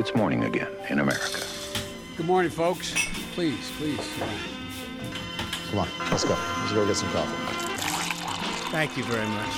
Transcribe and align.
it's 0.00 0.14
morning 0.14 0.44
again 0.44 0.68
in 0.88 0.98
America. 0.98 1.40
Good 2.16 2.26
morning, 2.26 2.50
folks. 2.50 2.94
Please, 3.34 3.70
please. 3.76 4.00
Come 5.70 5.80
on, 5.80 5.88
let's 6.10 6.24
go. 6.24 6.34
Let's 6.60 6.72
go 6.72 6.86
get 6.86 6.96
some 6.96 7.10
coffee. 7.10 7.36
Thank 8.72 8.96
you 8.96 9.04
very 9.04 9.28
much. 9.28 9.54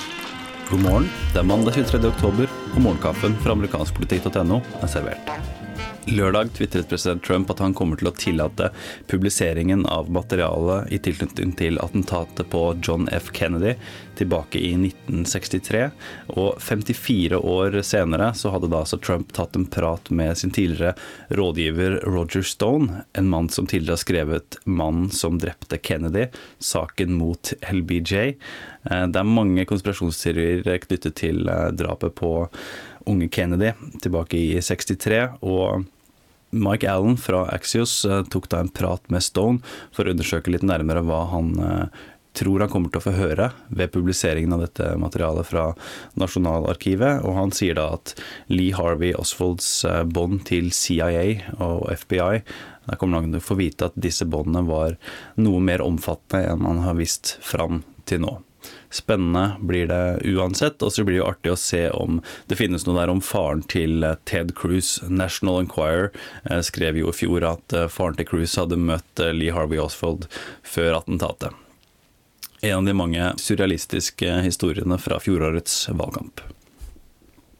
God 0.69 0.79
morgen. 0.81 1.09
Det 1.33 1.39
er 1.39 1.43
mandag 1.43 1.73
23. 1.73 2.07
oktober, 2.07 2.47
og 2.75 2.81
morgenkaffen 2.81 3.35
fra 3.35 3.51
amerikanskpolitikk.no 3.51 4.61
er 4.81 4.87
servert. 4.87 5.62
Lørdag 6.05 6.49
tvitret 6.57 6.89
president 6.89 7.23
Trump 7.23 7.51
at 7.53 7.61
han 7.63 7.73
kommer 7.73 7.95
til 7.95 8.09
å 8.09 8.15
tillate 8.19 8.67
publiseringen 9.07 9.85
av 9.87 10.09
materialet 10.11 10.91
i 10.91 10.97
tilknytning 10.99 11.53
til 11.55 11.79
attentatet 11.79 12.49
på 12.51 12.63
John 12.83 13.07
F. 13.07 13.29
Kennedy 13.31 13.77
tilbake 14.19 14.59
i 14.59 14.73
1963. 14.75 15.85
Og 16.35 16.59
54 16.59 17.39
år 17.39 17.79
senere 17.87 18.33
så 18.35 18.51
hadde 18.51 18.67
da 18.73 18.81
altså 18.83 18.99
Trump 18.99 19.31
tatt 19.33 19.55
en 19.55 19.69
prat 19.71 20.11
med 20.11 20.35
sin 20.41 20.51
tidligere 20.51 20.97
rådgiver 21.31 22.01
Roger 22.03 22.43
Stone, 22.43 23.05
en 23.15 23.31
mann 23.31 23.47
som 23.49 23.67
tidligere 23.67 23.95
har 23.95 24.03
skrevet 24.03 24.59
'Mannen 24.65 25.09
som 25.09 25.39
drepte 25.39 25.79
Kennedy', 25.79 26.35
saken 26.59 27.13
mot 27.13 27.53
LBJ. 27.71 28.35
Eh, 28.91 29.07
det 29.07 29.19
er 29.19 29.23
mange 29.23 29.65
konspirasjonsteorier 29.65 30.83
knyttet 30.83 31.15
til 31.15 31.47
eh, 31.47 31.71
drapet 31.71 32.15
på 32.15 32.49
unge 33.05 33.29
Kennedy 33.29 33.71
tilbake 34.01 34.37
i 34.37 34.61
63. 34.61 35.39
og 35.41 35.85
Mike 36.53 36.89
Allen 36.89 37.17
fra 37.19 37.45
Axios 37.53 38.03
eh, 38.05 38.23
tok 38.31 38.49
da 38.53 38.63
en 38.63 38.71
prat 38.73 39.03
med 39.13 39.25
Stone 39.25 39.75
for 39.93 40.05
å 40.05 40.13
undersøke 40.13 40.53
litt 40.53 40.65
nærmere 40.65 41.03
hva 41.05 41.25
han 41.33 41.55
tror 42.33 42.63
han 42.63 42.69
kommer 42.71 42.89
til 42.89 42.97
å 42.97 43.05
få 43.05 43.11
høre 43.13 43.51
ved 43.69 43.91
publiseringen 43.93 44.55
av 44.55 44.63
dette 44.63 44.87
materialet 44.97 45.45
fra 45.45 45.67
Nasjonalarkivet. 46.17 47.21
Og 47.27 47.37
han 47.37 47.53
sier 47.53 47.77
da 47.77 47.91
at 47.93 48.15
Lee 48.49 48.73
Harvey 48.73 49.13
Oswalds 49.13 49.67
bånd 50.09 50.41
til 50.49 50.71
CIA 50.73 51.53
og 51.61 51.91
FBI 51.93 52.39
Der 52.87 52.97
kommer 52.97 53.21
han 53.21 53.29
til 53.29 53.43
å 53.43 53.45
få 53.51 53.59
vite 53.61 53.91
at 53.91 53.99
disse 54.01 54.25
båndene 54.25 54.65
var 54.65 54.97
noe 55.37 55.61
mer 55.61 55.85
omfattende 55.85 56.55
enn 56.55 56.65
man 56.65 56.81
har 56.87 56.97
visst 56.97 57.37
fram 57.45 57.83
til 58.09 58.25
nå. 58.25 58.33
Spennende 58.93 59.57
blir 59.59 59.87
det 59.87 60.21
uansett. 60.29 60.81
Og 60.83 60.93
så 60.93 61.03
blir 61.03 61.17
det 61.17 61.21
jo 61.21 61.29
artig 61.31 61.53
å 61.53 61.59
se 61.59 61.83
om 61.89 62.21
det 62.51 62.59
finnes 62.59 62.87
noe 62.87 62.99
der 62.99 63.13
om 63.13 63.23
faren 63.23 63.63
til 63.71 64.05
eh, 64.05 64.17
Ted 64.29 64.55
Cruz. 64.59 64.95
National 65.09 65.63
Enquirer 65.63 66.11
eh, 66.49 66.61
skrev 66.65 66.99
jo 67.01 67.11
i 67.11 67.17
fjor 67.17 67.47
at 67.49 67.75
eh, 67.75 67.89
faren 67.91 68.19
til 68.19 68.29
Cruz 68.29 68.55
hadde 68.59 68.79
møtt 68.79 69.23
Lee 69.33 69.53
Harvey 69.55 69.81
Oswald 69.81 70.29
før 70.63 70.99
attentatet. 71.01 71.53
En 72.63 72.79
av 72.79 72.85
de 72.87 72.95
mange 72.95 73.31
surrealistiske 73.43 74.37
historiene 74.45 74.95
fra 75.01 75.19
fjorårets 75.19 75.89
valgkamp. 75.91 76.45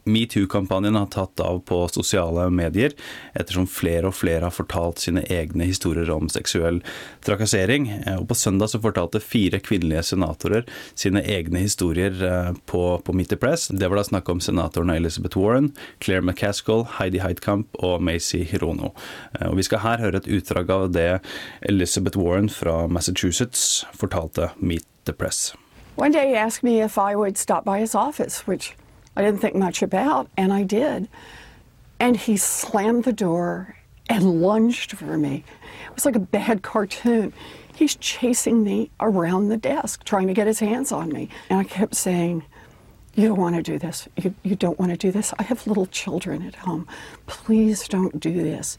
Metoo-kampanjen 0.03 0.95
har 0.95 1.05
tatt 1.13 1.39
av 1.39 1.59
på 1.67 1.87
sosiale 1.87 2.49
medier, 2.51 2.91
ettersom 3.33 3.67
flere 3.69 4.09
og 4.09 4.17
flere 4.17 4.47
har 4.47 4.55
fortalt 4.55 4.99
sine 4.99 5.23
egne 5.31 5.67
historier 5.69 6.11
om 6.11 6.27
seksuell 6.31 6.81
trakassering. 7.23 7.87
Og 8.17 8.27
på 8.27 8.37
søndag 8.37 8.73
så 8.73 8.81
fortalte 8.83 9.23
fire 9.23 9.61
kvinnelige 9.63 10.03
senatorer 10.11 10.67
sine 10.99 11.23
egne 11.23 11.63
historier 11.63 12.19
eh, 12.27 12.51
på, 12.69 12.83
på 13.05 13.15
Meet 13.15 13.33
the 13.33 13.39
Press. 13.39 13.69
Det 13.71 13.87
var 13.87 14.01
da 14.01 14.05
snakk 14.07 14.29
om 14.29 14.43
senatorene 14.43 14.97
Elizabeth 14.99 15.39
Warren, 15.39 15.71
Claire 16.03 16.25
McCaskill, 16.25 16.85
Heidi 16.99 17.23
Heitkamp 17.23 17.79
og 17.79 18.03
Macy 18.03 18.43
Hirono. 18.51 18.93
Eh, 19.39 19.47
og 19.47 19.57
vi 19.61 19.67
skal 19.69 19.85
her 19.87 20.03
høre 20.03 20.19
et 20.19 20.31
utdrag 20.31 20.71
av 20.73 20.89
det 20.93 21.09
Elizabeth 21.61 22.19
Warren 22.19 22.51
fra 22.51 22.83
Massachusetts 22.87 23.85
fortalte 23.95 24.51
Meet 24.59 24.85
the 25.05 25.13
Press. 25.13 25.53
One 25.95 26.11
day 26.11 26.29
he 26.29 26.35
asked 26.35 26.63
me 26.63 26.81
if 26.81 26.97
I 26.97 27.15
would 27.15 27.37
stop 27.37 27.63
by 27.63 27.79
his 27.79 27.93
office, 27.93 28.47
which 28.47 28.73
I 29.15 29.21
didn't 29.21 29.41
think 29.41 29.55
much 29.55 29.81
about, 29.81 30.29
and 30.37 30.51
I 30.51 30.63
did. 30.63 31.07
And 31.99 32.17
he 32.17 32.37
slammed 32.37 33.03
the 33.03 33.13
door 33.13 33.75
and 34.09 34.41
lunged 34.41 34.97
for 34.97 35.17
me. 35.17 35.43
It 35.87 35.95
was 35.95 36.05
like 36.05 36.15
a 36.15 36.19
bad 36.19 36.63
cartoon. 36.63 37.33
He's 37.75 37.95
chasing 37.95 38.63
me 38.63 38.91
around 38.99 39.49
the 39.49 39.57
desk, 39.57 40.03
trying 40.03 40.27
to 40.27 40.33
get 40.33 40.47
his 40.47 40.59
hands 40.59 40.91
on 40.91 41.09
me. 41.09 41.29
And 41.49 41.59
I 41.59 41.63
kept 41.63 41.95
saying, 41.95 42.43
You 43.15 43.29
don't 43.29 43.39
want 43.39 43.55
to 43.55 43.63
do 43.63 43.79
this. 43.79 44.07
You, 44.17 44.33
you 44.43 44.55
don't 44.55 44.79
want 44.79 44.91
to 44.91 44.97
do 44.97 45.11
this. 45.11 45.33
I 45.39 45.43
have 45.43 45.65
little 45.67 45.85
children 45.87 46.45
at 46.45 46.55
home. 46.55 46.87
Please 47.27 47.87
don't 47.87 48.19
do 48.19 48.33
this. 48.33 48.77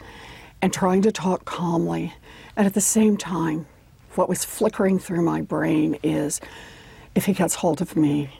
And 0.60 0.72
trying 0.72 1.02
to 1.02 1.12
talk 1.12 1.44
calmly. 1.44 2.12
And 2.56 2.66
at 2.66 2.74
the 2.74 2.80
same 2.80 3.16
time, 3.16 3.66
what 4.14 4.28
was 4.28 4.44
flickering 4.44 4.98
through 4.98 5.22
my 5.22 5.40
brain 5.40 5.98
is 6.02 6.40
if 7.14 7.26
he 7.26 7.32
gets 7.32 7.56
hold 7.56 7.80
of 7.80 7.96
me, 7.96 8.30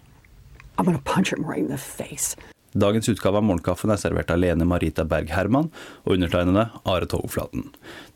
I'm 0.79 0.85
gonna 0.85 0.99
punch 1.05 1.33
him 1.33 1.45
right 1.45 1.59
in 1.59 1.69
the 1.69 1.79
face. 1.79 2.37
Dagens 2.75 3.07
utgave 3.09 3.39
av 3.39 3.45
Morgenkaffen 3.47 3.93
er 3.95 4.01
servert 4.03 4.33
av 4.35 4.41
Lene 4.43 4.67
Marita 4.67 5.05
Berg 5.07 5.29
Herman 5.31 5.69
og 6.03 6.17
undertegnede 6.17 6.65
Are 6.91 7.07
Togflaten. 7.07 7.69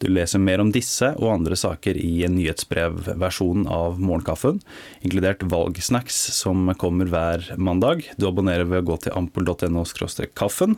Du 0.02 0.08
leser 0.10 0.42
mer 0.42 0.58
om 0.58 0.72
disse 0.74 1.12
og 1.14 1.30
andre 1.30 1.54
saker 1.54 1.94
i 1.94 2.24
en 2.26 2.34
nyhetsbrevversjon 2.34 3.68
av 3.70 4.00
Morgenkaffen, 4.02 4.58
inkludert 5.06 5.46
valgsnacks 5.46 6.18
som 6.40 6.72
kommer 6.82 7.06
hver 7.06 7.46
mandag. 7.54 8.02
Du 8.18 8.26
abonnerer 8.26 8.66
ved 8.66 8.82
å 8.82 8.88
gå 8.90 8.98
til 9.06 9.14
ampol.no 9.14 9.86
kaffen. 10.34 10.74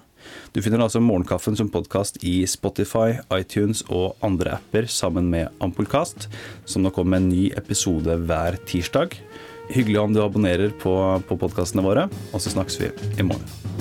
Du 0.52 0.60
finner 0.60 0.84
altså 0.84 1.00
Morgenkaffen 1.00 1.56
som 1.56 1.72
podkast 1.72 2.20
i 2.20 2.42
Spotify, 2.44 3.16
iTunes 3.32 3.80
og 3.88 4.20
andre 4.20 4.58
apper 4.58 4.92
sammen 4.92 5.32
med 5.32 5.48
Ampolkast, 5.64 6.28
som 6.68 6.84
nå 6.84 6.92
kommer 6.92 7.16
med 7.16 7.22
en 7.22 7.32
ny 7.32 7.44
episode 7.56 8.20
hver 8.28 8.60
tirsdag. 8.68 9.16
Hyggelig 9.70 10.00
om 10.00 10.14
du 10.14 10.22
abonnerer 10.24 10.72
på, 10.82 10.94
på 11.28 11.38
podkastene 11.38 11.84
våre, 11.86 12.08
og 12.34 12.42
så 12.42 12.50
snakkes 12.50 12.80
vi 12.82 12.90
i 13.22 13.26
morgen. 13.26 13.79